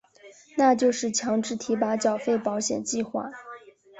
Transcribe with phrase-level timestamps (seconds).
[0.57, 3.29] 那就是强制提拨缴费保险计划。